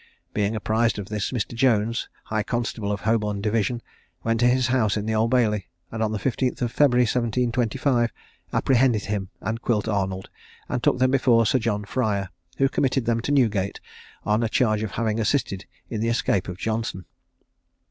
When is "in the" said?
4.97-5.13, 15.91-16.09